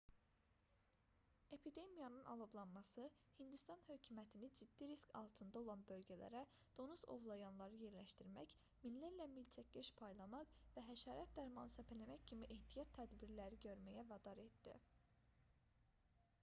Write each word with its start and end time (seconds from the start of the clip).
epidemiyanın 1.55 2.23
alovlanması 2.29 3.03
hindistan 3.39 3.81
hökumətini 3.89 4.47
ciddi 4.59 4.87
risk 4.91 5.11
altında 5.19 5.59
olan 5.59 5.83
bölgələrə 5.91 6.39
donuz 6.79 7.03
ovlayanları 7.15 7.77
yerləşdirmək 7.83 8.55
minlərlə 8.87 9.27
milçəkkeş 9.37 9.91
paylamaq 10.01 10.57
və 10.79 10.85
həşərat 10.91 11.37
dərmanı 11.41 11.75
səpələmək 11.75 12.25
kimi 12.31 12.51
ehtiyat 12.57 12.95
tədbirləri 12.99 13.61
görməyə 13.67 14.07
vadar 14.15 14.41
etdi 14.47 14.79